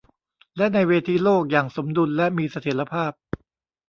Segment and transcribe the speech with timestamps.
[0.57, 3.11] และในเวทีโลกอย่างสมดุลและมีเสถียรภาพ